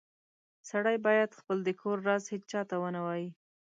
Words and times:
سړی 0.69 0.97
باید 1.07 1.37
خپل 1.39 1.57
د 1.63 1.69
کور 1.81 1.97
راز 2.07 2.23
هیچاته 2.33 2.75
و 2.79 2.83
نه 2.95 3.01
وایې 3.05 3.29